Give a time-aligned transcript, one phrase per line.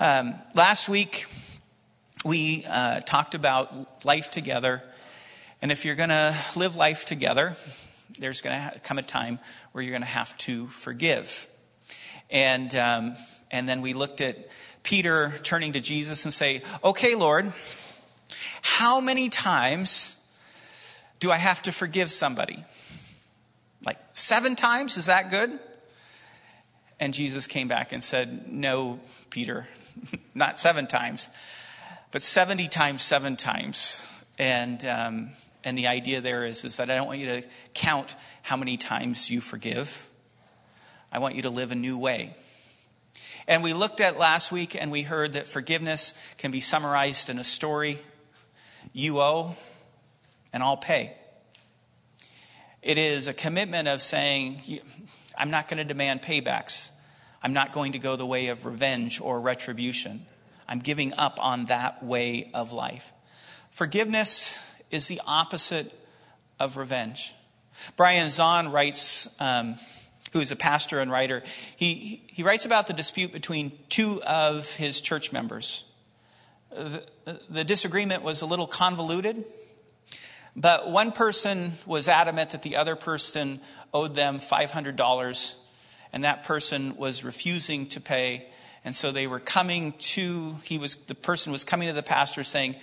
[0.00, 1.26] Um, last week,
[2.24, 4.80] we uh, talked about life together.
[5.60, 7.56] And if you're going to live life together,
[8.16, 9.40] there's going to come a time
[9.72, 11.48] where you're going to have to forgive.
[12.30, 13.16] And, um,
[13.50, 14.36] and then we looked at
[14.84, 17.52] Peter turning to Jesus and say, Okay, Lord,
[18.62, 20.24] how many times
[21.18, 22.64] do I have to forgive somebody?
[23.84, 24.96] Like seven times?
[24.96, 25.58] Is that good?
[27.00, 29.66] And Jesus came back and said, No, Peter,
[30.34, 31.30] not seven times,
[32.10, 34.08] but 70 times, seven times.
[34.38, 35.30] And, um,
[35.64, 38.76] and the idea there is, is that I don't want you to count how many
[38.76, 40.08] times you forgive.
[41.10, 42.34] I want you to live a new way.
[43.46, 47.38] And we looked at last week and we heard that forgiveness can be summarized in
[47.38, 47.98] a story
[48.92, 49.54] you owe,
[50.52, 51.12] and I'll pay.
[52.82, 54.60] It is a commitment of saying,
[55.36, 56.92] I'm not going to demand paybacks.
[57.42, 60.26] I'm not going to go the way of revenge or retribution.
[60.68, 63.12] I'm giving up on that way of life.
[63.70, 64.58] Forgiveness
[64.90, 65.92] is the opposite
[66.58, 67.32] of revenge.
[67.96, 69.76] Brian Zahnd writes, um,
[70.32, 71.42] who is a pastor and writer,
[71.76, 75.84] he, he writes about the dispute between two of his church members.
[76.70, 77.04] The,
[77.48, 79.44] the disagreement was a little convoluted,
[80.56, 83.60] but one person was adamant that the other person
[83.94, 85.54] owed them $500
[86.12, 88.46] and that person was refusing to pay.
[88.84, 92.44] And so they were coming to, he was, the person was coming to the pastor
[92.44, 92.76] saying,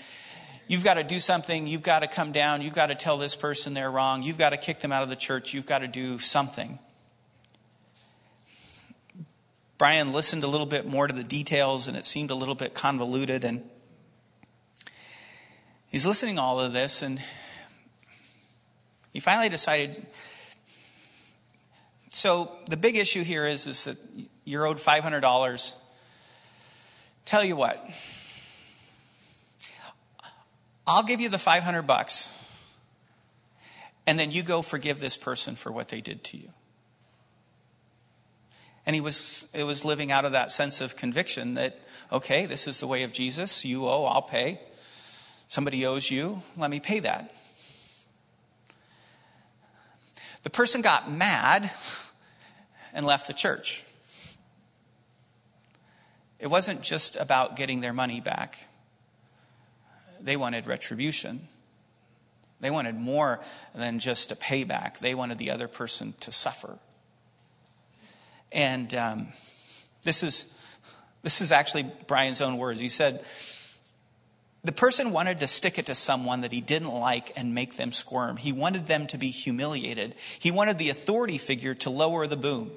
[0.68, 1.68] You've got to do something.
[1.68, 2.64] You've got to come down.
[2.64, 4.24] You've got to tell this person they're wrong.
[4.24, 5.54] You've got to kick them out of the church.
[5.54, 6.80] You've got to do something.
[9.78, 12.74] Brian listened a little bit more to the details, and it seemed a little bit
[12.74, 13.44] convoluted.
[13.44, 13.62] And
[15.92, 17.22] he's listening to all of this, and
[19.14, 20.04] he finally decided
[22.16, 23.98] so the big issue here is, is that
[24.46, 25.76] you're owed $500.
[27.26, 27.86] Tell you what,
[30.88, 32.32] I'll give you the 500 bucks,
[34.08, 36.48] and then you go forgive this person for what they did to you.
[38.86, 41.78] And he was, it was living out of that sense of conviction that,
[42.14, 43.66] okay, this is the way of Jesus.
[43.66, 44.62] You owe, I'll pay.
[45.50, 47.36] Somebody owes you, let me pay that.
[50.44, 51.70] The person got mad
[52.96, 53.84] and left the church.
[56.40, 58.58] It wasn't just about getting their money back,
[60.20, 61.42] they wanted retribution.
[62.62, 63.42] They wanted more
[63.76, 66.80] than just a payback, they wanted the other person to suffer.
[68.52, 69.28] And um,
[70.04, 70.58] this, is,
[71.22, 72.80] this is actually Brian's own words.
[72.80, 73.24] He said,
[74.64, 77.92] the person wanted to stick it to someone that he didn't like and make them
[77.92, 78.38] squirm.
[78.38, 80.16] He wanted them to be humiliated.
[80.40, 82.72] He wanted the authority figure to lower the boom.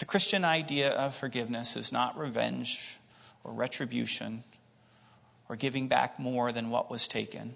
[0.00, 2.96] The Christian idea of forgiveness is not revenge
[3.44, 4.42] or retribution
[5.46, 7.54] or giving back more than what was taken.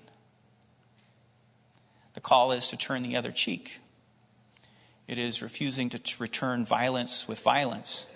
[2.13, 3.81] The call is to turn the other cheek.
[5.09, 8.13] It is refusing to return violence with violence.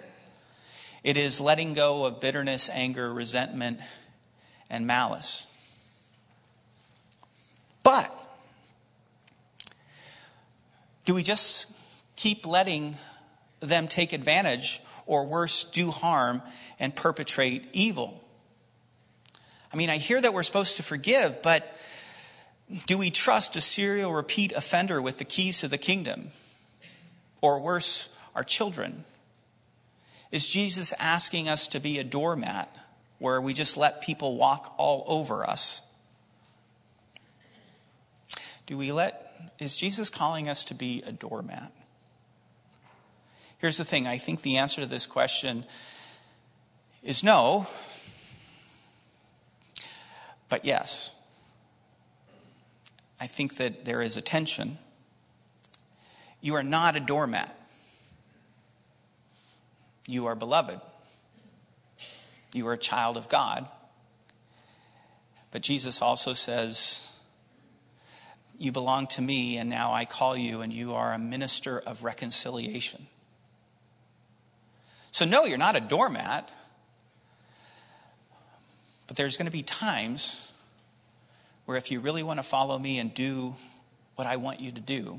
[1.02, 3.80] It is letting go of bitterness, anger, resentment,
[4.68, 5.46] and malice.
[7.82, 8.12] But
[11.06, 11.74] do we just
[12.16, 12.94] keep letting
[13.60, 16.42] them take advantage or worse, do harm
[16.78, 18.22] and perpetrate evil?
[19.72, 21.66] I mean, I hear that we're supposed to forgive, but
[22.86, 26.28] do we trust a serial repeat offender with the keys to the kingdom?
[27.40, 29.04] Or worse, our children?
[30.30, 32.74] Is Jesus asking us to be a doormat
[33.18, 35.84] where we just let people walk all over us?
[38.66, 41.72] Do we let, is Jesus calling us to be a doormat?
[43.58, 45.64] Here's the thing I think the answer to this question
[47.02, 47.66] is no,
[50.48, 51.14] but yes.
[53.20, 54.78] I think that there is a tension.
[56.40, 57.54] You are not a doormat.
[60.06, 60.80] You are beloved.
[62.54, 63.66] You are a child of God.
[65.50, 67.12] But Jesus also says,
[68.56, 72.04] You belong to me, and now I call you, and you are a minister of
[72.04, 73.08] reconciliation.
[75.18, 76.48] So, no, you're not a doormat.
[79.08, 80.52] But there's going to be times
[81.64, 83.56] where if you really want to follow me and do
[84.14, 85.18] what I want you to do,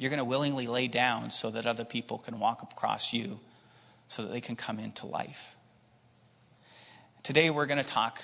[0.00, 3.38] you're going to willingly lay down so that other people can walk across you
[4.08, 5.54] so that they can come into life.
[7.22, 8.20] Today, we're going to talk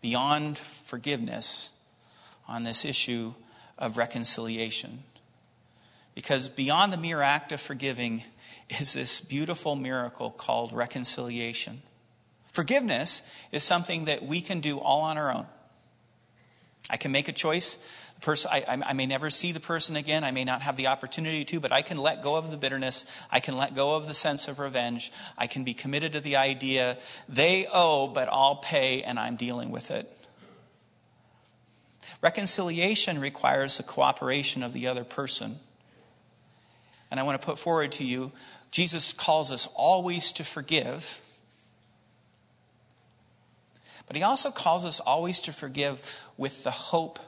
[0.00, 1.78] beyond forgiveness
[2.48, 3.34] on this issue
[3.78, 5.04] of reconciliation.
[6.16, 8.24] Because beyond the mere act of forgiving
[8.78, 11.82] is this beautiful miracle called reconciliation.
[12.52, 15.46] Forgiveness is something that we can do all on our own.
[16.88, 17.84] I can make a choice.
[18.20, 20.24] Person, I, I, may never see the person again.
[20.24, 23.06] I may not have the opportunity to, but I can let go of the bitterness.
[23.30, 25.10] I can let go of the sense of revenge.
[25.38, 29.70] I can be committed to the idea they owe, but I'll pay, and I'm dealing
[29.70, 30.14] with it.
[32.20, 35.58] Reconciliation requires the cooperation of the other person.
[37.10, 38.32] And I want to put forward to you
[38.70, 41.20] Jesus calls us always to forgive,
[44.06, 47.18] but he also calls us always to forgive with the hope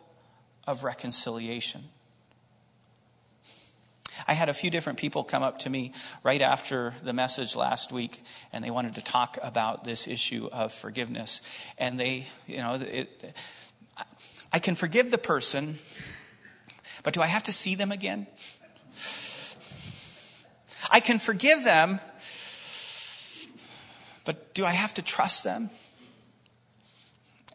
[0.67, 1.83] of reconciliation.
[4.27, 5.93] I had a few different people come up to me
[6.23, 8.23] right after the message last week,
[8.53, 11.41] and they wanted to talk about this issue of forgiveness.
[11.79, 13.35] And they, you know, it,
[14.53, 15.77] I can forgive the person,
[17.03, 18.27] but do I have to see them again?
[20.93, 22.01] I can forgive them,
[24.27, 25.71] but do I have to trust them?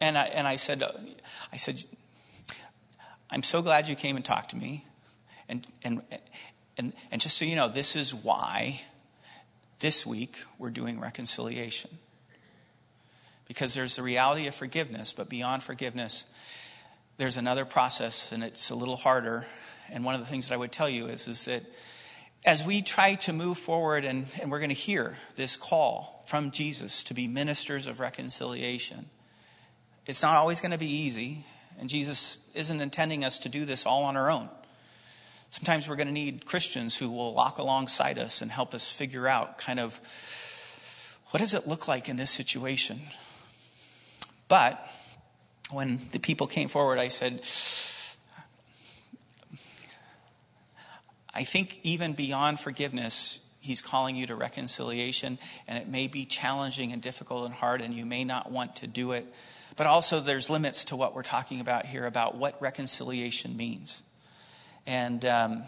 [0.00, 0.90] And I, and I said, uh,
[1.52, 1.80] I said,
[3.30, 4.84] I'm so glad you came and talked to me.
[5.48, 6.02] And, and,
[6.76, 8.80] and, and just so you know, this is why
[9.78, 11.90] this week we're doing reconciliation.
[13.46, 16.32] Because there's the reality of forgiveness, but beyond forgiveness,
[17.18, 19.46] there's another process, and it's a little harder.
[19.90, 21.62] And one of the things that I would tell you is, is that
[22.44, 26.50] as we try to move forward, and, and we're going to hear this call from
[26.50, 29.06] Jesus to be ministers of reconciliation,
[30.06, 31.44] it's not always going to be easy,
[31.78, 34.48] and Jesus isn't intending us to do this all on our own.
[35.50, 39.26] Sometimes we're going to need Christians who will walk alongside us and help us figure
[39.26, 39.98] out kind of
[41.30, 43.00] what does it look like in this situation.
[44.48, 44.78] But
[45.70, 47.44] when the people came forward, I said,
[51.38, 55.38] I think even beyond forgiveness, he's calling you to reconciliation,
[55.68, 58.88] and it may be challenging and difficult and hard, and you may not want to
[58.88, 59.24] do it.
[59.76, 64.02] But also, there's limits to what we're talking about here about what reconciliation means.
[64.84, 65.62] And, um,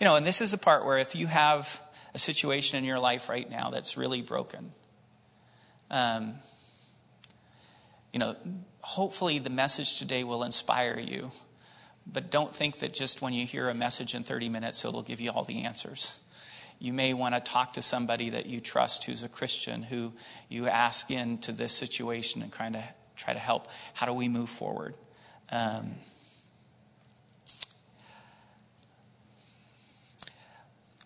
[0.00, 1.80] you know, and this is a part where if you have
[2.12, 4.72] a situation in your life right now that's really broken,
[5.88, 6.34] um,
[8.12, 8.34] you know,
[8.80, 11.30] hopefully the message today will inspire you
[12.12, 15.20] but don't think that just when you hear a message in 30 minutes, it'll give
[15.20, 16.18] you all the answers.
[16.78, 20.12] You may want to talk to somebody that you trust who's a Christian, who
[20.48, 22.82] you ask into this situation and kind of
[23.16, 23.68] try to help.
[23.94, 24.94] How do we move forward?
[25.52, 25.92] Um,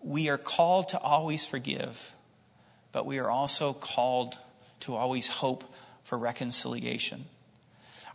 [0.01, 2.13] we are called to always forgive,
[2.91, 4.37] but we are also called
[4.81, 5.63] to always hope
[6.03, 7.25] for reconciliation.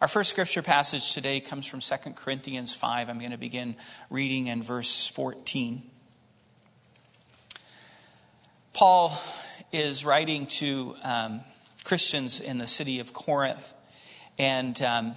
[0.00, 3.10] Our first scripture passage today comes from 2 Corinthians 5.
[3.10, 3.76] I'm going to begin
[4.08, 5.82] reading in verse 14.
[8.72, 9.12] Paul
[9.72, 11.42] is writing to um,
[11.84, 13.74] Christians in the city of Corinth,
[14.38, 15.16] and um,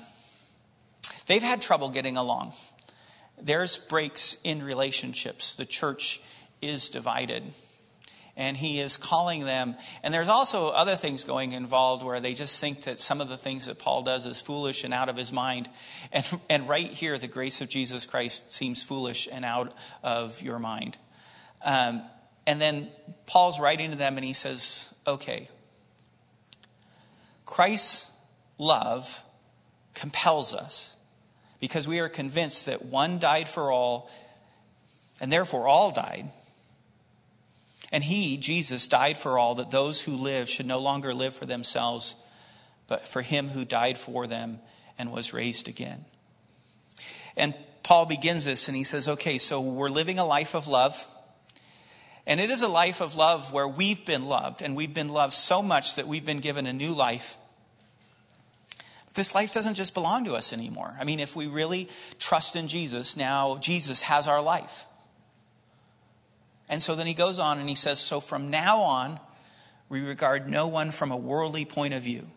[1.27, 2.51] they've had trouble getting along.
[3.41, 5.55] There's breaks in relationships.
[5.55, 6.19] The church
[6.61, 7.53] is divided
[8.35, 9.75] and he is calling them.
[10.01, 13.37] And there's also other things going involved where they just think that some of the
[13.37, 15.69] things that Paul does is foolish and out of his mind.
[16.11, 20.57] And, and right here, the grace of Jesus Christ seems foolish and out of your
[20.57, 20.97] mind.
[21.63, 22.01] Um,
[22.47, 22.89] and then
[23.27, 25.47] Paul's writing to them and he says, okay,
[27.45, 28.17] Christ's
[28.57, 29.23] love
[29.93, 30.97] compels us
[31.59, 34.09] because we are convinced that one died for all,
[35.21, 36.29] and therefore all died
[37.93, 41.45] and he, Jesus, died for all, that those who live should no longer live for
[41.45, 42.15] themselves,
[42.87, 44.59] but for him who died for them
[44.97, 46.03] and was raised again.
[47.37, 51.07] And Paul begins this and he says, okay, so we're living a life of love.
[52.25, 55.33] And it is a life of love where we've been loved, and we've been loved
[55.33, 57.37] so much that we've been given a new life.
[59.13, 60.95] This life doesn't just belong to us anymore.
[60.99, 64.85] I mean, if we really trust in Jesus, now Jesus has our life.
[66.69, 69.19] And so then he goes on and he says, So from now on,
[69.89, 72.27] we regard no one from a worldly point of view.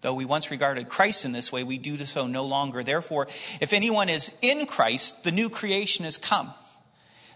[0.00, 2.82] Though we once regarded Christ in this way, we do so no longer.
[2.82, 3.26] Therefore,
[3.60, 6.52] if anyone is in Christ, the new creation has come.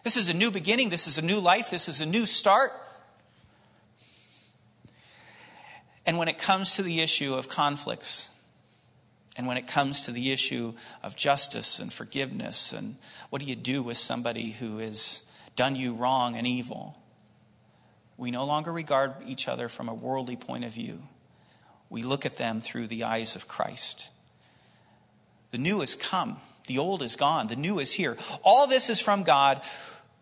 [0.05, 0.91] This is a new beginning.
[0.91, 1.71] This is a new life.
[1.71, 2.73] This is a new start.
[6.07, 8.35] And when it comes to the issue of conflicts,
[9.37, 12.97] and when it comes to the issue of justice and forgiveness, and
[13.31, 15.28] what do you do with somebody who is
[15.59, 16.97] done you wrong and evil.
[18.17, 21.03] We no longer regard each other from a worldly point of view.
[21.91, 24.11] We look at them through the eyes of Christ.
[25.51, 26.37] The new has come,
[26.69, 28.17] the old is gone, the new is here.
[28.45, 29.61] All this is from God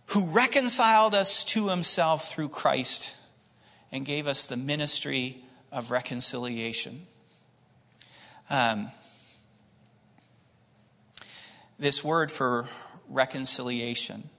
[0.06, 3.14] who reconciled us to himself through Christ
[3.92, 7.02] and gave us the ministry of reconciliation.
[8.48, 8.88] Um,
[11.78, 12.68] this word for
[13.10, 14.30] reconciliation,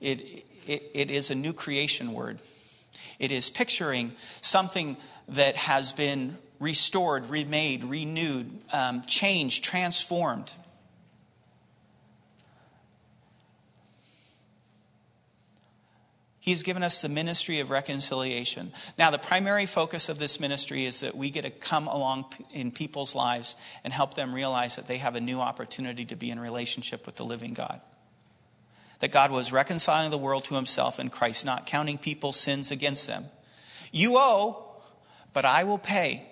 [0.00, 2.38] it, it, it is a new creation word.
[3.18, 4.96] It is picturing something
[5.28, 10.52] that has been restored, remade, renewed, um, changed, transformed.
[16.40, 18.72] He has given us the ministry of reconciliation.
[18.98, 22.70] Now, the primary focus of this ministry is that we get to come along in
[22.70, 26.40] people's lives and help them realize that they have a new opportunity to be in
[26.40, 27.82] relationship with the living God.
[29.00, 33.06] That God was reconciling the world to himself in Christ, not counting people's sins against
[33.06, 33.26] them.
[33.92, 34.64] You owe,
[35.32, 36.26] but I will pay.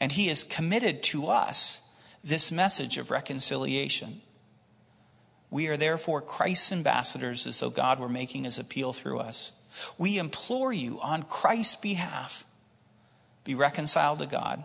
[0.00, 4.20] And he has committed to us this message of reconciliation.
[5.50, 9.52] We are therefore Christ's ambassadors as though God were making his appeal through us.
[9.98, 12.44] We implore you on Christ's behalf
[13.44, 14.64] be reconciled to God.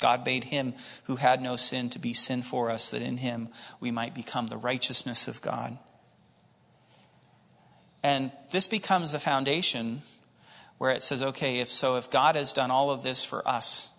[0.00, 0.74] God made him
[1.04, 3.48] who had no sin to be sin for us, that in him
[3.80, 5.78] we might become the righteousness of God.
[8.02, 10.02] And this becomes the foundation
[10.78, 13.90] where it says, okay, if so, if God has done all of this for us,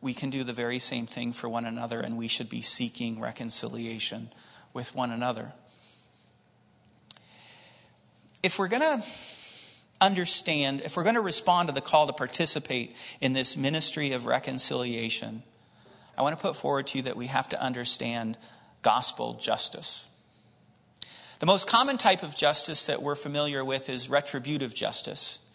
[0.00, 3.20] we can do the very same thing for one another, and we should be seeking
[3.20, 4.30] reconciliation
[4.72, 5.52] with one another.
[8.42, 9.02] If we're going to
[10.00, 14.26] understand, if we're going to respond to the call to participate in this ministry of
[14.26, 15.42] reconciliation,
[16.16, 18.38] I want to put forward to you that we have to understand
[18.82, 20.08] gospel justice.
[21.40, 25.48] The most common type of justice that we're familiar with is retributive justice.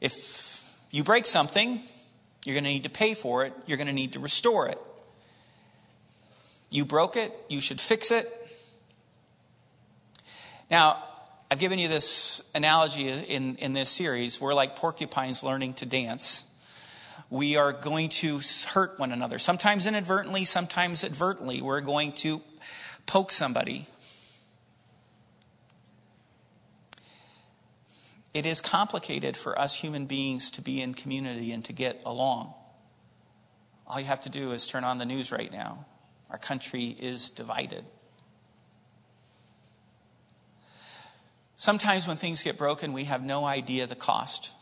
[0.00, 1.80] If you break something,
[2.44, 4.78] you're going to need to pay for it, you're going to need to restore it.
[6.70, 8.28] You broke it, you should fix it,
[10.70, 11.02] now,
[11.54, 14.40] I've given you this analogy in, in this series.
[14.40, 16.52] We're like porcupines learning to dance.
[17.30, 21.62] We are going to hurt one another, sometimes inadvertently, sometimes advertently.
[21.62, 22.40] We're going to
[23.06, 23.86] poke somebody.
[28.34, 32.52] It is complicated for us human beings to be in community and to get along.
[33.86, 35.86] All you have to do is turn on the news right now.
[36.30, 37.84] Our country is divided.
[41.56, 44.54] Sometimes when things get broken, we have no idea the cost.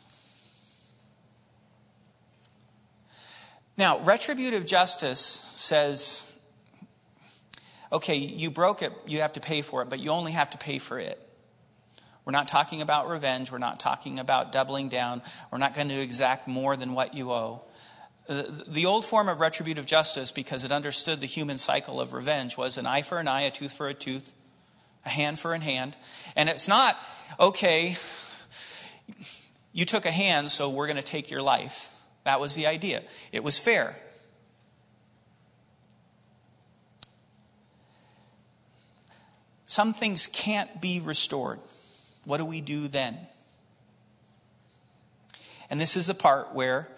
[3.77, 5.21] Now, retributive justice
[5.57, 6.39] says,
[7.91, 10.59] okay, you broke it, you have to pay for it, but you only have to
[10.59, 11.19] pay for it.
[12.25, 13.51] We're not talking about revenge.
[13.51, 15.23] We're not talking about doubling down.
[15.51, 17.63] We're not going to exact more than what you owe.
[18.29, 22.79] The old form of retributive justice, because it understood the human cycle of revenge, was
[22.79, 24.33] an eye for an eye, a tooth for a tooth,
[25.05, 25.97] a hand for a hand.
[26.37, 26.97] And it's not,
[27.39, 27.97] okay,
[29.73, 31.95] you took a hand, so we're going to take your life.
[32.25, 33.03] That was the idea.
[33.33, 33.97] It was fair.
[39.65, 41.59] Some things can't be restored.
[42.25, 43.17] What do we do then?
[45.71, 46.89] And this is the part where,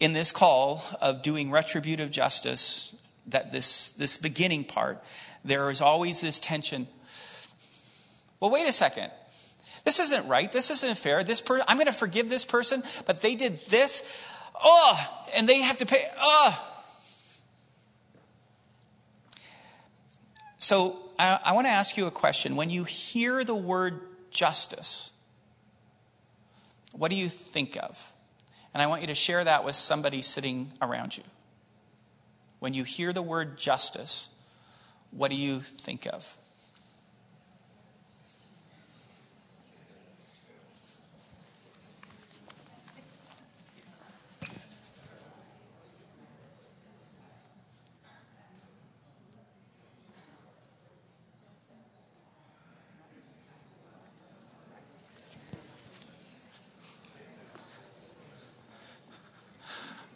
[0.00, 2.96] in this call of doing retributive justice,
[3.26, 5.04] that this, this beginning part,
[5.46, 6.86] there is always this tension.
[8.40, 9.10] Well, wait a second.
[9.84, 10.50] This isn't right.
[10.50, 11.22] This isn't fair.
[11.22, 14.20] This per- I'm going to forgive this person, but they did this.
[14.60, 16.08] Oh, and they have to pay.
[16.18, 16.72] Oh.
[20.58, 22.56] So I, I want to ask you a question.
[22.56, 24.00] When you hear the word
[24.30, 25.12] justice,
[26.92, 28.12] what do you think of?
[28.74, 31.22] And I want you to share that with somebody sitting around you.
[32.58, 34.28] When you hear the word justice,
[35.10, 36.36] what do you think of?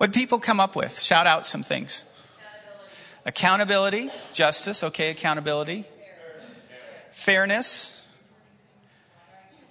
[0.01, 0.99] What people come up with?
[0.99, 2.11] Shout out some things.
[3.31, 5.85] Accountability, justice, okay, accountability.
[7.13, 8.09] Fairness,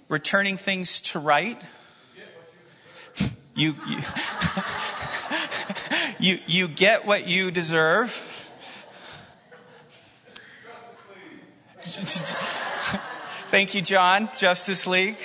[0.08, 1.60] returning things to right.
[3.54, 3.98] You, you,
[6.20, 8.08] you, you get what you deserve.
[13.50, 14.30] Thank you, John.
[14.38, 15.18] Justice League.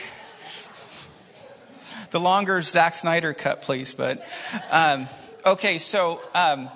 [2.11, 3.93] The longer Zack Snyder cut, please.
[3.93, 4.27] But
[4.71, 5.07] um,
[5.45, 6.67] okay, so um,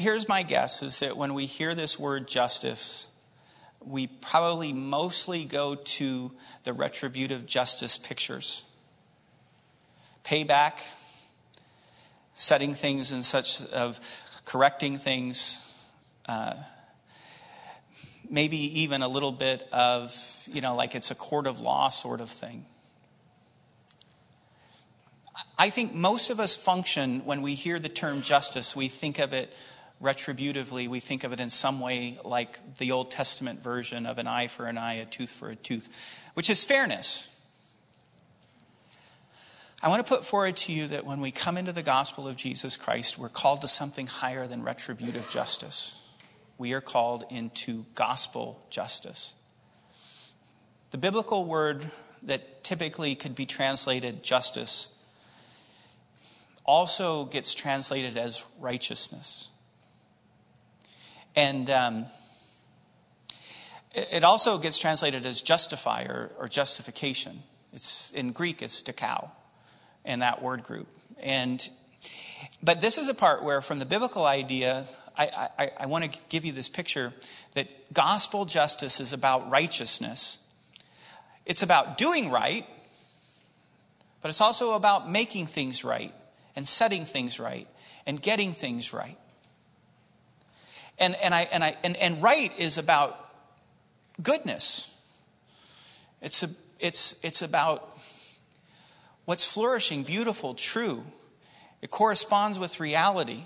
[0.00, 3.08] here's my guess is that when we hear this word justice,
[3.84, 6.32] we probably mostly go to
[6.64, 8.62] the retributive justice pictures.
[10.24, 10.80] Payback,
[12.34, 14.00] setting things in such of
[14.46, 15.66] correcting things,
[16.26, 16.54] uh,
[18.28, 20.14] maybe even a little bit of,
[20.50, 22.64] you know, like it's a court of law sort of thing.
[25.58, 29.34] I think most of us function when we hear the term justice, we think of
[29.34, 29.52] it
[30.02, 30.88] retributively.
[30.88, 34.46] We think of it in some way like the Old Testament version of an eye
[34.46, 35.88] for an eye, a tooth for a tooth,
[36.34, 37.26] which is fairness.
[39.82, 42.36] I want to put forward to you that when we come into the gospel of
[42.36, 46.00] Jesus Christ, we're called to something higher than retributive justice
[46.60, 49.32] we are called into gospel justice.
[50.90, 51.86] The biblical word
[52.24, 54.94] that typically could be translated justice
[56.66, 59.48] also gets translated as righteousness.
[61.36, 62.06] And um,
[63.92, 67.42] it also gets translated as justify or, or justification.
[67.72, 69.30] It's in Greek, it's dikao,
[70.04, 70.88] in that word group.
[71.20, 71.68] And
[72.62, 74.84] but this is a part where, from the biblical idea,
[75.16, 77.12] I, I, I want to give you this picture
[77.54, 80.46] that gospel justice is about righteousness.
[81.44, 82.66] It's about doing right,
[84.22, 86.14] but it's also about making things right
[86.56, 87.66] and setting things right
[88.06, 89.18] and getting things right.
[91.00, 93.18] And, and, I, and, I, and, and right is about
[94.22, 94.94] goodness.
[96.20, 97.98] It's, a, it's, it's about
[99.24, 101.02] what's flourishing, beautiful, true.
[101.80, 103.40] It corresponds with reality.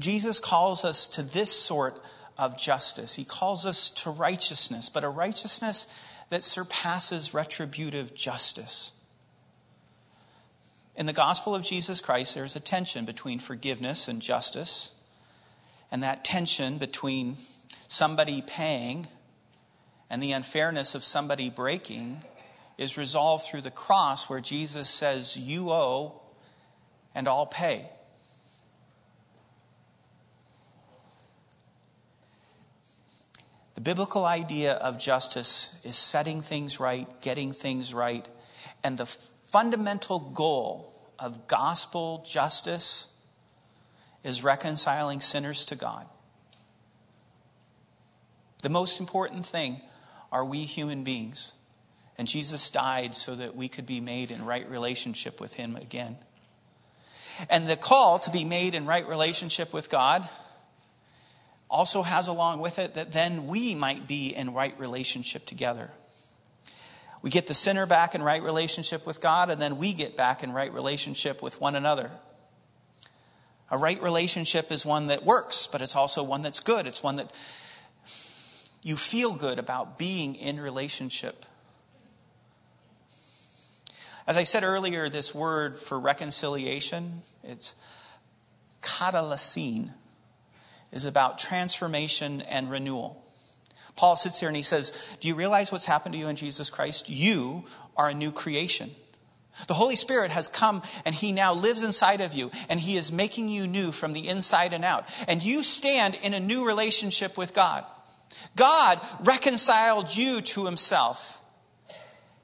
[0.00, 1.94] Jesus calls us to this sort
[2.36, 3.14] of justice.
[3.14, 5.86] He calls us to righteousness, but a righteousness
[6.30, 8.92] that surpasses retributive justice.
[11.00, 15.00] In the gospel of Jesus Christ, there's a tension between forgiveness and justice,
[15.90, 17.38] and that tension between
[17.88, 19.06] somebody paying
[20.10, 22.22] and the unfairness of somebody breaking
[22.76, 26.20] is resolved through the cross, where Jesus says, You owe,
[27.14, 27.88] and I'll pay.
[33.74, 38.28] The biblical idea of justice is setting things right, getting things right,
[38.84, 39.06] and the
[39.50, 40.89] fundamental goal
[41.20, 43.16] of gospel justice
[44.24, 46.06] is reconciling sinners to God.
[48.62, 49.80] The most important thing
[50.32, 51.52] are we human beings.
[52.18, 56.18] And Jesus died so that we could be made in right relationship with Him again.
[57.48, 60.28] And the call to be made in right relationship with God
[61.70, 65.90] also has along with it that then we might be in right relationship together.
[67.22, 70.42] We get the sinner back in right relationship with God, and then we get back
[70.42, 72.10] in right relationship with one another.
[73.70, 76.86] A right relationship is one that works, but it's also one that's good.
[76.86, 77.32] It's one that
[78.82, 81.44] you feel good about being in relationship.
[84.26, 87.74] As I said earlier, this word for reconciliation, it's
[88.80, 89.90] katalasin
[90.92, 93.19] is about transformation and renewal.
[93.96, 96.70] Paul sits here and he says, Do you realize what's happened to you in Jesus
[96.70, 97.08] Christ?
[97.08, 97.64] You
[97.96, 98.90] are a new creation.
[99.66, 103.12] The Holy Spirit has come and He now lives inside of you and He is
[103.12, 105.04] making you new from the inside and out.
[105.28, 107.84] And you stand in a new relationship with God.
[108.56, 111.38] God reconciled you to Himself.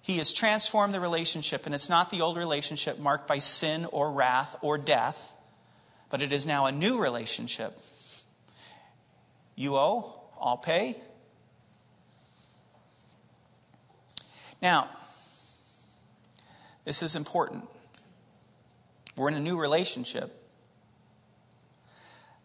[0.02, 4.12] He has transformed the relationship, and it's not the old relationship marked by sin or
[4.12, 5.34] wrath or death,
[6.10, 7.76] but it is now a new relationship
[9.56, 10.96] you owe, I'll pay.
[14.60, 14.88] Now,
[16.84, 17.64] this is important.
[19.16, 20.32] We're in a new relationship.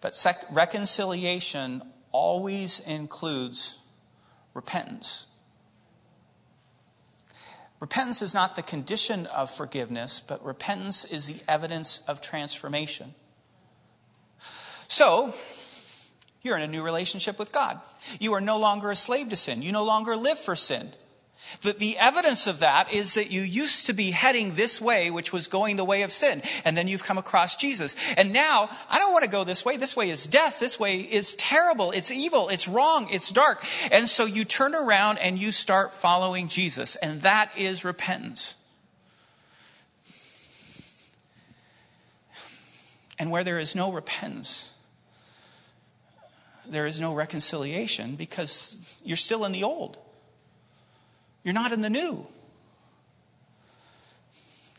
[0.01, 3.77] But sec- reconciliation always includes
[4.53, 5.27] repentance.
[7.79, 13.13] Repentance is not the condition of forgiveness, but repentance is the evidence of transformation.
[14.87, 15.33] So,
[16.41, 17.79] you're in a new relationship with God.
[18.19, 19.61] You are no longer a slave to sin.
[19.61, 20.89] You no longer live for sin.
[21.59, 25.33] The, the evidence of that is that you used to be heading this way, which
[25.33, 26.41] was going the way of sin.
[26.63, 27.95] And then you've come across Jesus.
[28.15, 29.77] And now, I don't want to go this way.
[29.77, 30.59] This way is death.
[30.59, 31.91] This way is terrible.
[31.91, 32.49] It's evil.
[32.49, 33.07] It's wrong.
[33.11, 33.63] It's dark.
[33.91, 36.95] And so you turn around and you start following Jesus.
[36.95, 38.55] And that is repentance.
[43.19, 44.73] And where there is no repentance,
[46.67, 49.99] there is no reconciliation because you're still in the old.
[51.43, 52.25] You're not in the new.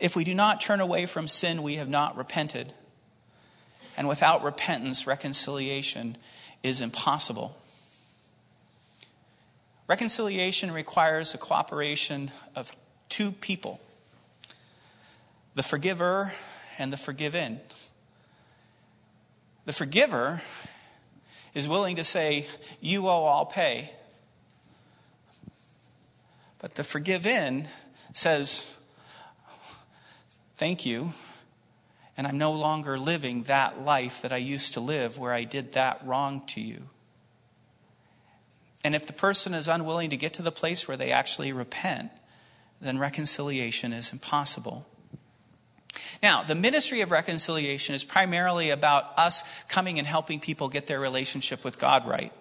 [0.00, 2.72] If we do not turn away from sin, we have not repented.
[3.96, 6.16] And without repentance, reconciliation
[6.62, 7.56] is impossible.
[9.88, 12.72] Reconciliation requires the cooperation of
[13.08, 13.80] two people
[15.54, 16.32] the forgiver
[16.78, 17.60] and the forgiven.
[19.66, 20.40] The forgiver
[21.54, 22.46] is willing to say,
[22.80, 23.90] You owe, I'll pay.
[26.62, 27.68] But the forgiven
[28.14, 28.78] says,
[30.54, 31.12] Thank you.
[32.16, 35.72] And I'm no longer living that life that I used to live where I did
[35.72, 36.82] that wrong to you.
[38.84, 42.10] And if the person is unwilling to get to the place where they actually repent,
[42.80, 44.86] then reconciliation is impossible.
[46.22, 51.00] Now, the ministry of reconciliation is primarily about us coming and helping people get their
[51.00, 52.32] relationship with God right.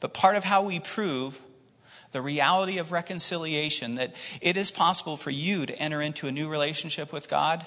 [0.00, 1.40] But part of how we prove
[2.12, 6.48] the reality of reconciliation, that it is possible for you to enter into a new
[6.48, 7.66] relationship with God,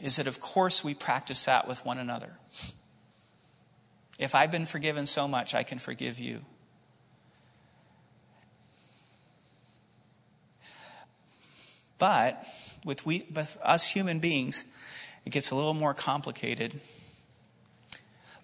[0.00, 2.32] is that of course we practice that with one another.
[4.18, 6.40] If I've been forgiven so much, I can forgive you.
[11.98, 12.44] But
[12.84, 14.74] with, we, with us human beings,
[15.24, 16.80] it gets a little more complicated.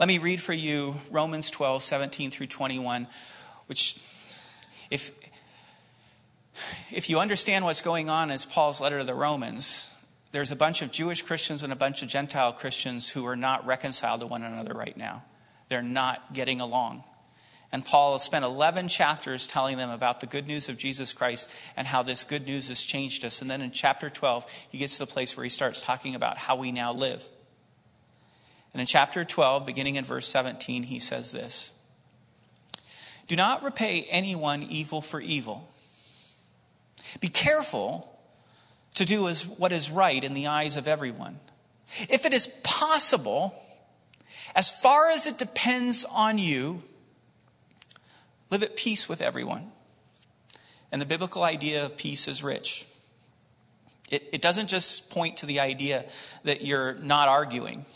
[0.03, 3.07] Let me read for you Romans 12, 17 through 21,
[3.69, 4.01] which,
[4.91, 5.13] if,
[6.91, 9.95] if you understand what's going on as Paul's letter to the Romans,
[10.33, 13.65] there's a bunch of Jewish Christians and a bunch of Gentile Christians who are not
[13.65, 15.23] reconciled to one another right now.
[15.69, 17.05] They're not getting along.
[17.71, 21.49] And Paul has spent 11 chapters telling them about the good news of Jesus Christ
[21.77, 23.41] and how this good news has changed us.
[23.41, 26.39] And then in chapter 12, he gets to the place where he starts talking about
[26.39, 27.25] how we now live.
[28.73, 31.79] And in chapter 12, beginning in verse 17, he says this
[33.29, 35.69] Do not repay anyone evil for evil.
[37.21, 38.09] Be careful
[38.95, 41.39] to do what is right in the eyes of everyone.
[42.09, 43.55] If it is possible,
[44.55, 46.83] as far as it depends on you,
[48.51, 49.73] live at peace with everyone.
[50.91, 52.87] And the biblical idea of peace is rich.
[54.11, 56.05] It, it doesn't just point to the idea
[56.45, 57.87] that you're not arguing,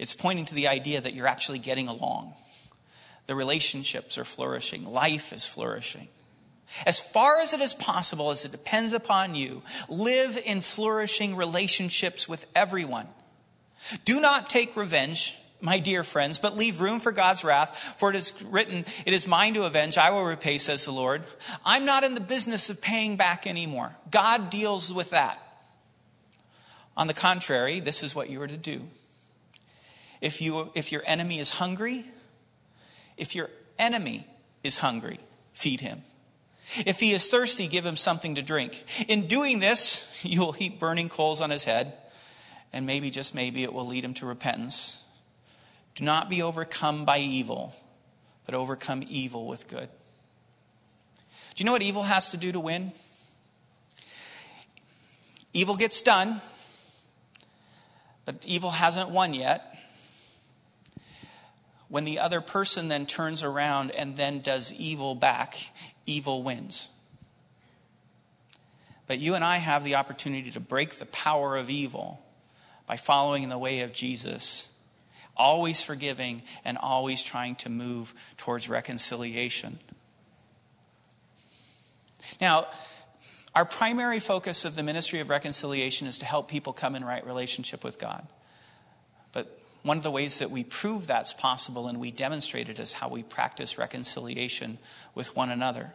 [0.00, 2.32] it's pointing to the idea that you're actually getting along.
[3.26, 6.08] The relationships are flourishing, life is flourishing.
[6.86, 12.26] As far as it is possible, as it depends upon you, live in flourishing relationships
[12.26, 13.08] with everyone.
[14.06, 18.16] Do not take revenge, my dear friends, but leave room for God's wrath, for it
[18.16, 21.24] is written, It is mine to avenge, I will repay, says the Lord.
[21.62, 23.94] I'm not in the business of paying back anymore.
[24.10, 25.38] God deals with that.
[26.96, 28.80] On the contrary, this is what you are to do.
[30.20, 32.04] If, you, if your enemy is hungry,
[33.16, 34.26] if your enemy
[34.62, 35.18] is hungry,
[35.52, 36.02] feed him.
[36.86, 38.84] If he is thirsty, give him something to drink.
[39.08, 41.96] In doing this, you will heap burning coals on his head
[42.72, 45.04] and maybe, just maybe, it will lead him to repentance.
[45.96, 47.74] Do not be overcome by evil,
[48.46, 49.88] but overcome evil with good.
[51.54, 52.92] Do you know what evil has to do to win?
[55.52, 56.40] Evil gets done,
[58.24, 59.69] but evil hasn't won yet.
[61.90, 65.56] When the other person then turns around and then does evil back,
[66.06, 66.88] evil wins.
[69.08, 72.24] But you and I have the opportunity to break the power of evil
[72.86, 74.72] by following in the way of Jesus,
[75.36, 79.80] always forgiving and always trying to move towards reconciliation.
[82.40, 82.68] Now,
[83.52, 87.26] our primary focus of the ministry of reconciliation is to help people come in right
[87.26, 88.24] relationship with God.
[89.32, 92.92] But one of the ways that we prove that's possible and we demonstrate it is
[92.92, 94.78] how we practice reconciliation
[95.14, 95.92] with one another.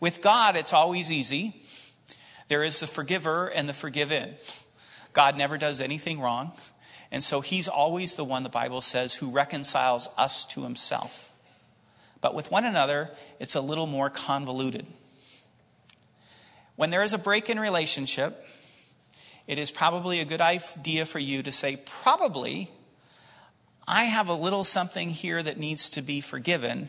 [0.00, 1.60] With God, it's always easy.
[2.48, 4.34] There is the forgiver and the forgiven.
[5.12, 6.52] God never does anything wrong.
[7.12, 11.30] And so he's always the one, the Bible says, who reconciles us to himself.
[12.20, 14.86] But with one another, it's a little more convoluted.
[16.74, 18.46] When there is a break in relationship,
[19.46, 22.70] it is probably a good idea for you to say, probably,
[23.88, 26.88] I have a little something here that needs to be forgiven,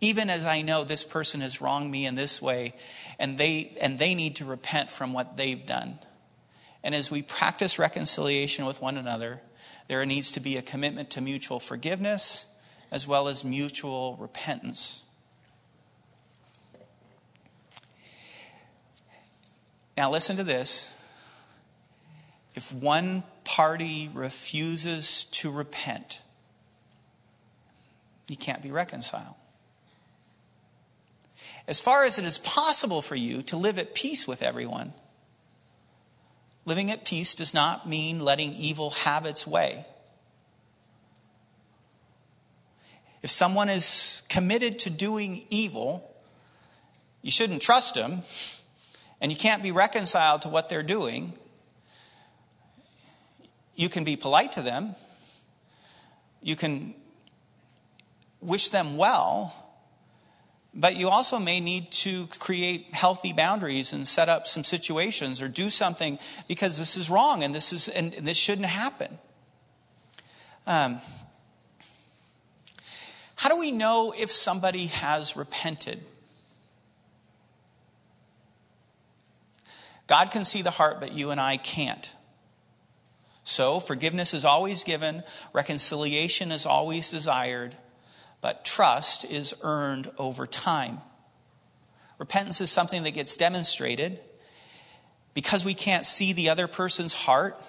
[0.00, 2.74] even as I know this person has wronged me in this way,
[3.18, 5.98] and they, and they need to repent from what they've done.
[6.82, 9.40] And as we practice reconciliation with one another,
[9.88, 12.54] there needs to be a commitment to mutual forgiveness
[12.90, 15.02] as well as mutual repentance.
[19.96, 20.92] Now, listen to this.
[22.54, 26.22] If one party refuses to repent,
[28.28, 29.34] you can't be reconciled.
[31.66, 34.92] As far as it is possible for you to live at peace with everyone,
[36.66, 39.84] Living at peace does not mean letting evil have its way.
[43.22, 46.10] If someone is committed to doing evil,
[47.22, 48.22] you shouldn't trust them,
[49.20, 51.34] and you can't be reconciled to what they're doing.
[53.74, 54.94] You can be polite to them,
[56.42, 56.94] you can
[58.40, 59.54] wish them well,
[60.74, 65.48] but you also may need to create healthy boundaries and set up some situations or
[65.48, 69.18] do something because this is wrong and this is and this shouldn't happen.
[70.66, 71.00] Um,
[73.36, 76.00] how do we know if somebody has repented?
[80.06, 82.12] God can see the heart, but you and I can't.
[83.44, 87.76] So, forgiveness is always given, reconciliation is always desired,
[88.40, 91.00] but trust is earned over time.
[92.18, 94.18] Repentance is something that gets demonstrated.
[95.34, 97.60] Because we can't see the other person's heart,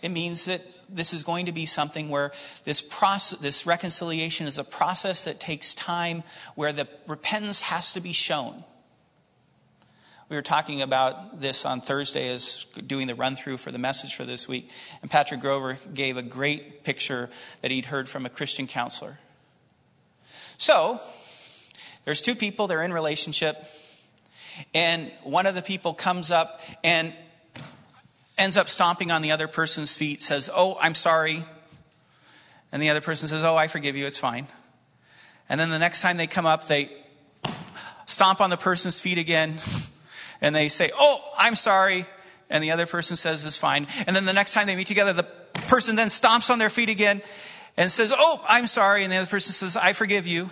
[0.00, 2.32] it means that this is going to be something where
[2.64, 6.22] this process, this reconciliation is a process that takes time,
[6.54, 8.64] where the repentance has to be shown.
[10.28, 14.14] We were talking about this on Thursday as doing the run through for the message
[14.14, 14.68] for this week,
[15.00, 17.30] and Patrick Grover gave a great picture
[17.62, 19.18] that he'd heard from a Christian counselor.
[20.58, 21.00] So,
[22.04, 23.56] there's two people, they're in relationship,
[24.74, 27.14] and one of the people comes up and
[28.36, 31.42] ends up stomping on the other person's feet, says, Oh, I'm sorry.
[32.70, 34.46] And the other person says, Oh, I forgive you, it's fine.
[35.48, 36.90] And then the next time they come up, they
[38.04, 39.54] stomp on the person's feet again,
[40.40, 42.06] and they say, Oh, I'm sorry.
[42.50, 43.86] And the other person says, It's fine.
[44.06, 45.26] And then the next time they meet together, the
[45.68, 47.22] person then stomps on their feet again
[47.76, 49.04] and says, Oh, I'm sorry.
[49.04, 50.48] And the other person says, I forgive you.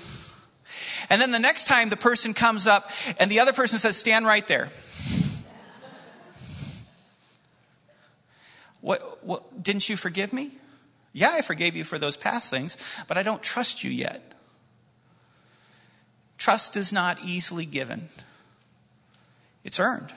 [1.09, 4.27] And then the next time the person comes up and the other person says, Stand
[4.27, 4.69] right there.
[8.83, 10.53] What, what, didn't you forgive me?
[11.13, 12.77] Yeah, I forgave you for those past things,
[13.09, 14.23] but I don't trust you yet.
[16.39, 18.11] Trust is not easily given,
[19.67, 20.15] it's earned.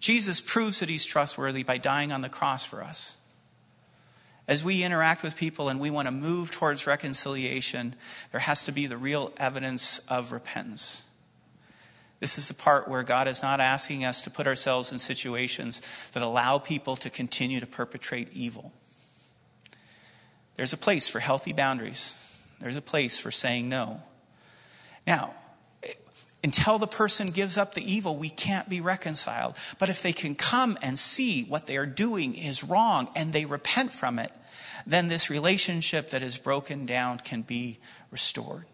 [0.00, 3.16] Jesus proves that he's trustworthy by dying on the cross for us
[4.48, 7.94] as we interact with people and we want to move towards reconciliation,
[8.30, 11.04] there has to be the real evidence of repentance.
[12.20, 15.82] This is the part where God is not asking us to put ourselves in situations
[16.12, 18.72] that allow people to continue to perpetrate evil.
[20.54, 22.22] There's a place for healthy boundaries,
[22.60, 24.00] there's a place for saying no.
[25.06, 25.34] Now,
[26.46, 29.56] until the person gives up the evil, we can't be reconciled.
[29.80, 33.44] But if they can come and see what they are doing is wrong and they
[33.44, 34.30] repent from it,
[34.86, 37.80] then this relationship that is broken down can be
[38.12, 38.66] restored.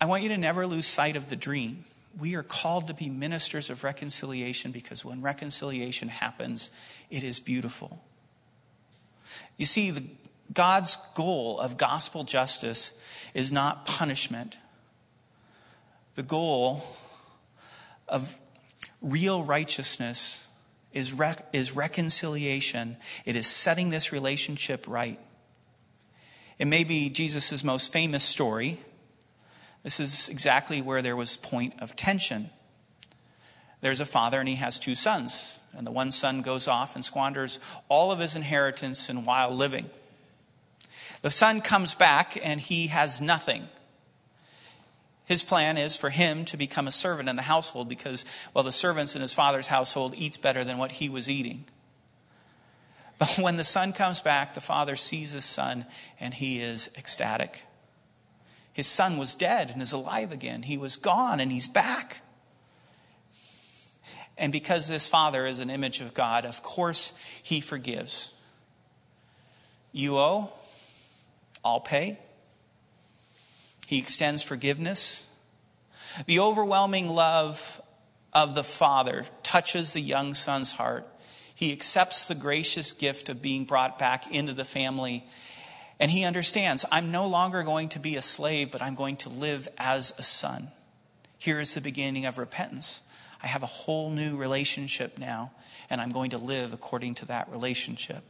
[0.00, 1.82] I want you to never lose sight of the dream.
[2.16, 6.70] We are called to be ministers of reconciliation because when reconciliation happens,
[7.10, 8.00] it is beautiful.
[9.56, 10.04] You see, the
[10.52, 13.00] God's goal of gospel justice
[13.34, 14.58] is not punishment.
[16.14, 16.82] The goal
[18.08, 18.40] of
[19.00, 20.48] real righteousness
[20.92, 25.18] is, rec- is reconciliation, it is setting this relationship right.
[26.58, 28.78] It may be Jesus' most famous story.
[29.82, 32.50] This is exactly where there was point of tension.
[33.80, 37.04] There's a father and he has two sons, and the one son goes off and
[37.04, 39.88] squanders all of his inheritance in wild living.
[41.22, 43.68] The son comes back and he has nothing.
[45.26, 48.72] His plan is for him to become a servant in the household because, well, the
[48.72, 51.66] servants in his father's household eats better than what he was eating.
[53.16, 55.86] But when the son comes back, the father sees his son
[56.18, 57.64] and he is ecstatic.
[58.72, 60.62] His son was dead and is alive again.
[60.62, 62.22] He was gone and he's back.
[64.38, 68.40] And because this father is an image of God, of course he forgives.
[69.92, 70.50] You owe,
[71.64, 72.18] I'll pay.
[73.86, 75.26] He extends forgiveness.
[76.26, 77.82] The overwhelming love
[78.32, 81.06] of the Father touches the young son's heart.
[81.54, 85.26] He accepts the gracious gift of being brought back into the family.
[85.98, 89.28] And he understands I'm no longer going to be a slave, but I'm going to
[89.28, 90.68] live as a son.
[91.38, 93.02] Here is the beginning of repentance.
[93.42, 95.52] I have a whole new relationship now,
[95.88, 98.22] and I'm going to live according to that relationship.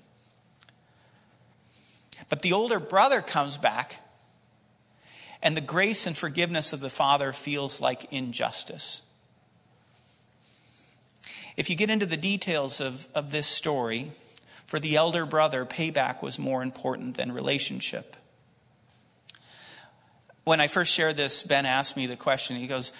[2.28, 4.00] But the older brother comes back,
[5.42, 9.02] and the grace and forgiveness of the father feels like injustice.
[11.56, 14.12] If you get into the details of, of this story,
[14.70, 18.16] for the elder brother, payback was more important than relationship.
[20.44, 22.54] When I first shared this, Ben asked me the question.
[22.54, 22.92] He goes,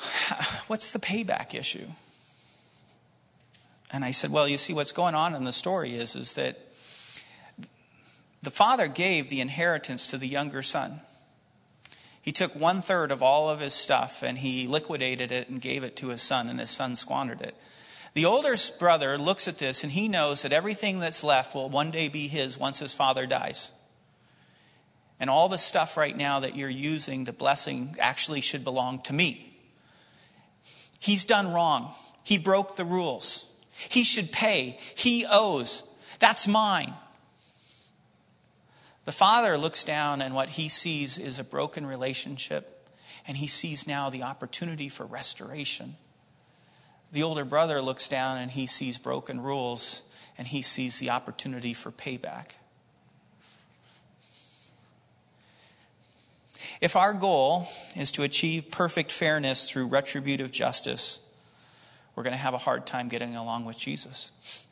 [0.66, 1.86] What's the payback issue?
[3.92, 6.58] And I said, Well, you see, what's going on in the story is, is that
[8.46, 11.00] the father gave the inheritance to the younger son.
[12.22, 15.82] He took one third of all of his stuff and he liquidated it and gave
[15.82, 17.56] it to his son, and his son squandered it.
[18.14, 21.90] The older brother looks at this and he knows that everything that's left will one
[21.90, 23.72] day be his once his father dies.
[25.18, 29.12] And all the stuff right now that you're using, the blessing, actually should belong to
[29.12, 29.58] me.
[31.00, 31.92] He's done wrong.
[32.22, 33.60] He broke the rules.
[33.72, 34.78] He should pay.
[34.94, 35.82] He owes.
[36.20, 36.94] That's mine.
[39.06, 42.88] The father looks down and what he sees is a broken relationship,
[43.26, 45.94] and he sees now the opportunity for restoration.
[47.12, 50.02] The older brother looks down and he sees broken rules
[50.36, 52.56] and he sees the opportunity for payback.
[56.80, 61.32] If our goal is to achieve perfect fairness through retributive justice,
[62.16, 64.65] we're going to have a hard time getting along with Jesus.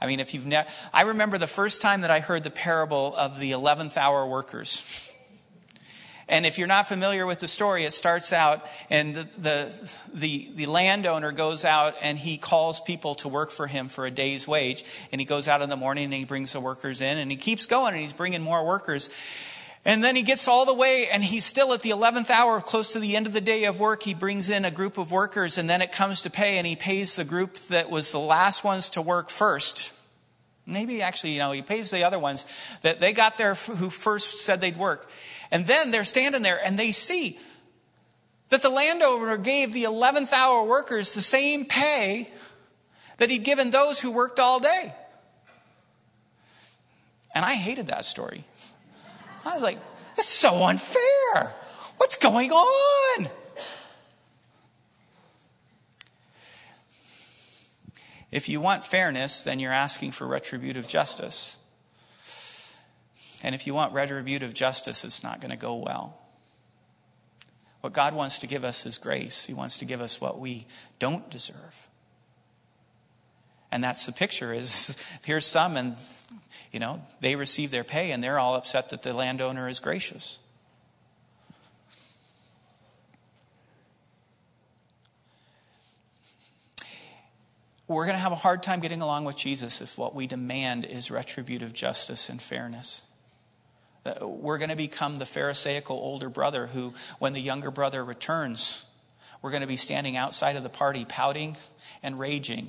[0.00, 3.14] I mean, if you've never, I remember the first time that I heard the parable
[3.16, 5.06] of the 11th hour workers.
[6.30, 10.66] And if you're not familiar with the story, it starts out and the, the, the,
[10.66, 14.84] landowner goes out and he calls people to work for him for a day's wage.
[15.10, 17.36] And he goes out in the morning and he brings the workers in and he
[17.36, 19.10] keeps going and he's bringing more workers.
[19.84, 22.92] And then he gets all the way and he's still at the 11th hour, close
[22.92, 24.02] to the end of the day of work.
[24.02, 26.76] He brings in a group of workers and then it comes to pay and he
[26.76, 29.94] pays the group that was the last ones to work first.
[30.66, 32.44] Maybe actually, you know, he pays the other ones
[32.82, 35.08] that they got there who first said they'd work.
[35.50, 37.38] And then they're standing there and they see
[38.50, 42.28] that the landowner gave the 11th hour workers the same pay
[43.16, 44.92] that he'd given those who worked all day.
[47.34, 48.44] And I hated that story.
[49.44, 49.78] I was like,
[50.16, 51.54] this is so unfair.
[51.96, 53.28] What's going on?
[58.30, 61.58] If you want fairness, then you're asking for retributive justice.
[63.42, 66.16] And if you want retributive justice, it's not going to go well.
[67.80, 69.46] What God wants to give us is grace.
[69.46, 70.66] He wants to give us what we
[70.98, 71.88] don't deserve.
[73.72, 75.96] And that's the picture is here's some and
[76.70, 80.38] you know, they receive their pay and they're all upset that the landowner is gracious.
[87.88, 90.84] We're going to have a hard time getting along with Jesus if what we demand
[90.84, 93.02] is retributive justice and fairness.
[94.06, 98.84] Uh, we're going to become the Pharisaical older brother who, when the younger brother returns,
[99.42, 101.56] we're going to be standing outside of the party pouting
[102.00, 102.68] and raging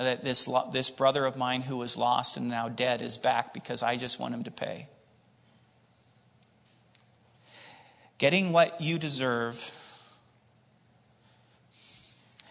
[0.00, 3.82] that this, this brother of mine who was lost and now dead is back because
[3.82, 4.88] I just want him to pay.
[8.16, 9.56] Getting what you deserve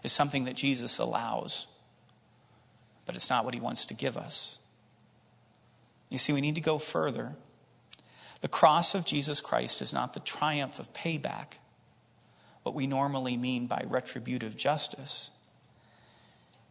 [0.03, 1.65] is something that Jesus allows,
[3.07, 4.59] but it's not what he wants to give us.
[6.09, 7.35] You see, we need to go further.
[8.41, 11.57] The cross of Jesus Christ is not the triumph of payback,
[12.61, 15.31] what we normally mean by retributive justice.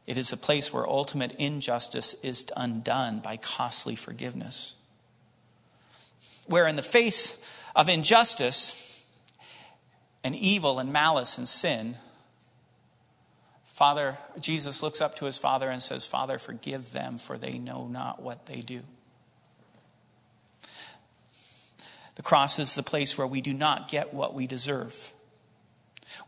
[0.09, 4.73] It is a place where ultimate injustice is undone by costly forgiveness.
[6.47, 9.07] Where, in the face of injustice
[10.25, 11.97] and evil and malice and sin,
[13.67, 17.87] Father, Jesus looks up to his Father and says, Father, forgive them, for they know
[17.87, 18.81] not what they do.
[22.15, 25.13] The cross is the place where we do not get what we deserve,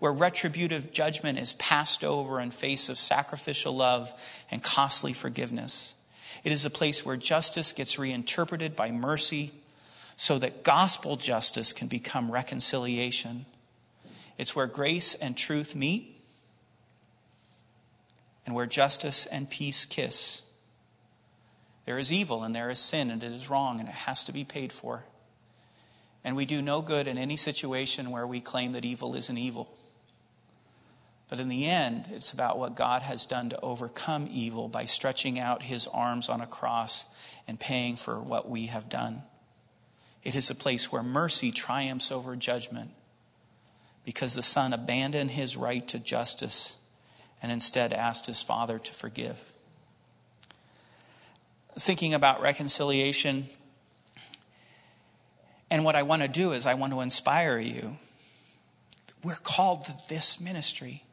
[0.00, 4.12] where retributive judgment is passed over in face of sacrificial love
[4.50, 5.94] and costly forgiveness.
[6.42, 9.52] It is a place where justice gets reinterpreted by mercy
[10.16, 13.44] so that gospel justice can become reconciliation.
[14.38, 16.16] It's where grace and truth meet
[18.46, 20.50] and where justice and peace kiss.
[21.84, 24.32] There is evil and there is sin and it is wrong and it has to
[24.32, 25.04] be paid for.
[26.24, 29.70] And we do no good in any situation where we claim that evil isn't evil.
[31.30, 35.38] But in the end, it's about what God has done to overcome evil by stretching
[35.38, 37.14] out his arms on a cross
[37.46, 39.22] and paying for what we have done.
[40.24, 42.90] It is a place where mercy triumphs over judgment
[44.04, 46.84] because the Son abandoned his right to justice
[47.40, 49.52] and instead asked his Father to forgive.
[51.78, 53.46] Thinking about reconciliation
[55.70, 57.96] and what I want to do is, I want to inspire you.
[59.22, 61.04] We're called to this ministry.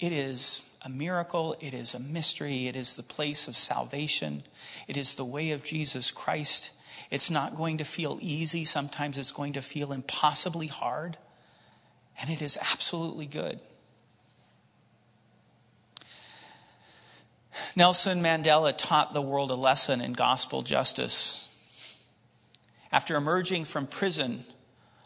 [0.00, 4.42] It is a miracle, it is a mystery, it is the place of salvation,
[4.88, 6.72] it is the way of Jesus Christ.
[7.10, 11.18] It's not going to feel easy, sometimes it's going to feel impossibly hard.
[12.20, 13.60] And it is absolutely good.
[17.76, 21.46] Nelson Mandela taught the world a lesson in gospel justice.
[22.92, 24.44] After emerging from prison,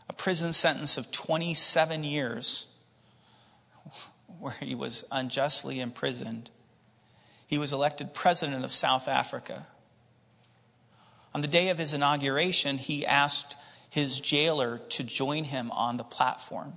[0.09, 2.73] a prison sentence of 27 years,
[4.45, 6.51] where he was unjustly imprisoned,
[7.47, 9.67] he was elected president of South Africa.
[11.35, 13.57] On the day of his inauguration, he asked
[13.89, 16.75] his jailer to join him on the platform.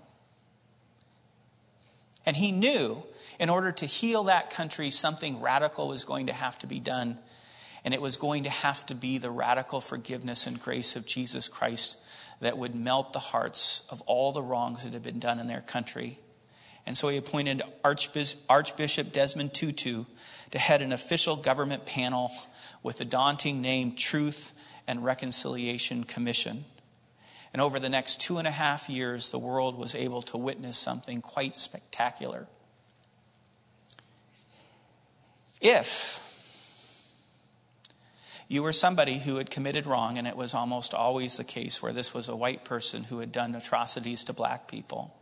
[2.26, 3.04] And he knew
[3.38, 7.20] in order to heal that country, something radical was going to have to be done.
[7.84, 11.50] And it was going to have to be the radical forgiveness and grace of Jesus
[11.50, 12.02] Christ
[12.40, 15.60] that would melt the hearts of all the wrongs that had been done in their
[15.60, 16.20] country.
[16.88, 20.06] And so he appointed Archbishop Desmond Tutu
[20.52, 22.32] to head an official government panel
[22.82, 24.54] with the daunting name Truth
[24.88, 26.64] and Reconciliation Commission.
[27.52, 30.78] And over the next two and a half years, the world was able to witness
[30.78, 32.48] something quite spectacular.
[35.60, 36.24] If
[38.48, 41.92] you were somebody who had committed wrong, and it was almost always the case where
[41.92, 45.14] this was a white person who had done atrocities to black people,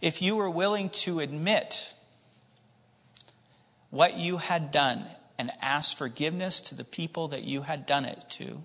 [0.00, 1.94] if you were willing to admit
[3.90, 5.04] what you had done
[5.38, 8.62] and ask forgiveness to the people that you had done it to,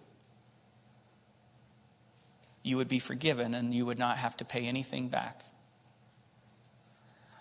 [2.63, 5.41] you would be forgiven and you would not have to pay anything back.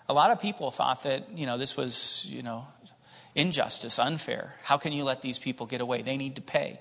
[0.07, 2.65] A lot of people thought that, you know, this was, you know,
[3.35, 4.55] injustice, unfair.
[4.63, 6.01] How can you let these people get away?
[6.01, 6.79] They need to pay.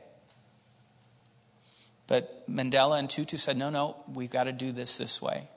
[2.07, 5.49] But Mandela and Tutu said, no, no, we've got to do this this way.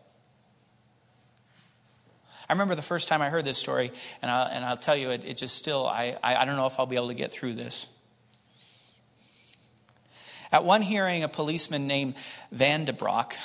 [2.52, 5.12] I remember the first time I heard this story, and, I, and I'll tell you,
[5.12, 7.32] it, it just still, I, I, I don't know if I'll be able to get
[7.32, 7.88] through this.
[10.52, 12.16] At one hearing, a policeman named
[12.52, 13.36] Van de Broek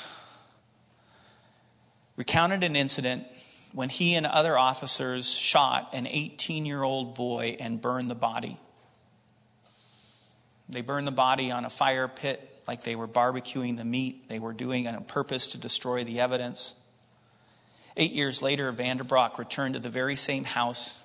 [2.16, 3.24] recounted an incident
[3.72, 8.56] when he and other officers shot an 18 year old boy and burned the body.
[10.68, 14.28] They burned the body on a fire pit like they were barbecuing the meat.
[14.28, 16.74] They were doing it on purpose to destroy the evidence.
[17.96, 21.02] Eight years later, Van der Broek returned to the very same house,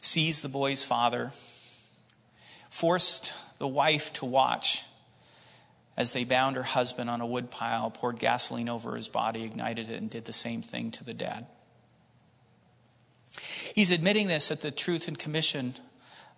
[0.00, 1.32] seized the boy's father,
[2.68, 4.84] forced the wife to watch
[5.96, 10.00] as they bound her husband on a woodpile, poured gasoline over his body, ignited it,
[10.00, 11.46] and did the same thing to the dad.
[13.74, 15.74] He's admitting this at the Truth and Commission,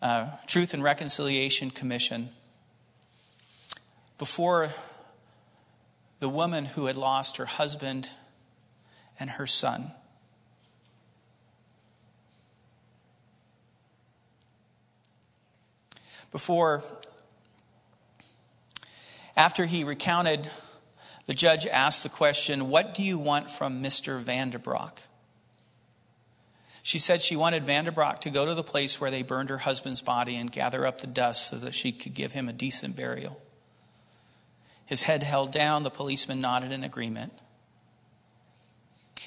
[0.01, 2.29] uh, Truth and Reconciliation Commission,
[4.19, 4.71] before
[6.21, 8.09] the woman who had lost her husband
[9.23, 9.93] and her son.
[16.33, 16.83] Before,
[19.37, 20.51] after he recounted,
[21.27, 24.19] the judge asked the question, What do you want from Mr.
[24.19, 25.01] Van der Broek?
[26.83, 29.51] She said she wanted Van der Broek to go to the place where they burned
[29.51, 32.53] her husband's body and gather up the dust so that she could give him a
[32.53, 33.41] decent burial.
[34.85, 37.33] His head held down, the policeman nodded in agreement.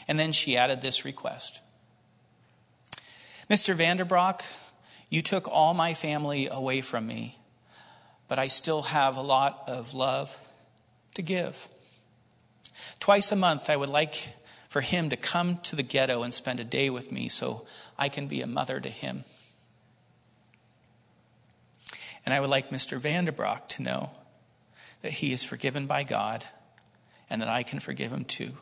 [0.08, 1.62] And then she added this request
[3.50, 3.76] Mr.
[3.76, 4.44] Van der Broek,
[5.10, 7.38] you took all my family away from me,
[8.28, 10.36] but I still have a lot of love
[11.14, 11.68] to give.
[13.00, 14.30] Twice a month, I would like
[14.68, 17.66] for him to come to the ghetto and spend a day with me so
[17.98, 19.24] I can be a mother to him.
[22.26, 22.98] And I would like Mr.
[22.98, 24.10] Van der Broek to know
[25.02, 26.46] that he is forgiven by God
[27.30, 28.54] and that I can forgive him too.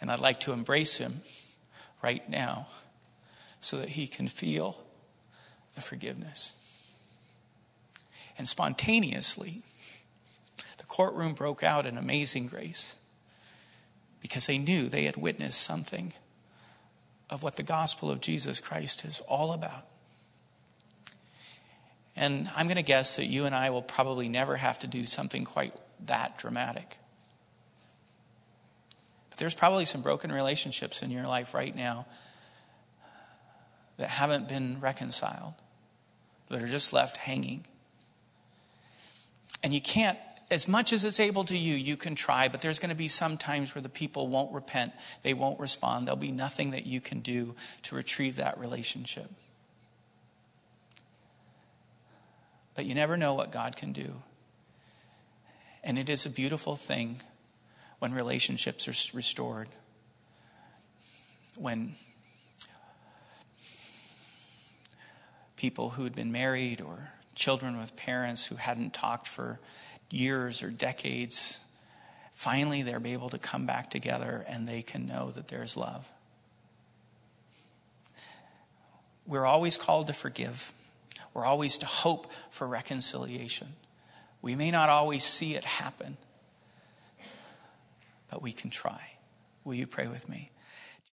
[0.00, 1.22] And I'd like to embrace him
[2.02, 2.66] right now
[3.60, 4.78] so that he can feel
[5.74, 6.58] the forgiveness.
[8.36, 9.62] And spontaneously,
[10.78, 12.96] the courtroom broke out in amazing grace
[14.20, 16.12] because they knew they had witnessed something
[17.30, 19.86] of what the gospel of Jesus Christ is all about.
[22.16, 25.04] And I'm going to guess that you and I will probably never have to do
[25.04, 25.74] something quite
[26.06, 26.98] that dramatic.
[29.34, 32.06] But there's probably some broken relationships in your life right now
[33.96, 35.54] that haven't been reconciled,
[36.50, 37.66] that are just left hanging.
[39.60, 40.16] And you can't
[40.52, 43.08] as much as it's able to you, you can try, but there's going to be
[43.08, 46.06] some times where the people won't repent, they won't respond.
[46.06, 49.28] There'll be nothing that you can do to retrieve that relationship.
[52.76, 54.14] But you never know what God can do.
[55.82, 57.20] And it is a beautiful thing
[58.04, 59.66] when relationships are restored.
[61.56, 61.94] When
[65.56, 69.58] people who had been married or children with parents who hadn't talked for
[70.10, 71.60] years or decades
[72.34, 76.06] finally they'll be able to come back together and they can know that there's love.
[79.26, 80.74] We're always called to forgive.
[81.32, 83.68] We're always to hope for reconciliation.
[84.42, 86.18] We may not always see it happen,
[88.42, 89.18] we can try.
[89.64, 90.50] Will you pray with me?